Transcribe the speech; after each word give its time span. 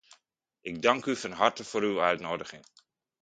Ik 0.61 0.81
dank 0.81 1.05
u 1.05 1.15
van 1.15 1.31
harte 1.31 1.63
voor 1.63 1.81
uw 1.81 1.99
uitnodiging. 2.01 2.65